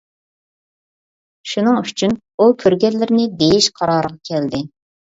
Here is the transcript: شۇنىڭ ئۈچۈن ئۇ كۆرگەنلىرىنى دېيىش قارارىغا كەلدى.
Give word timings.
شۇنىڭ 1.51 1.77
ئۈچۈن 1.83 2.17
ئۇ 2.23 2.49
كۆرگەنلىرىنى 2.65 3.31
دېيىش 3.45 3.71
قارارىغا 3.81 4.23
كەلدى. 4.35 4.69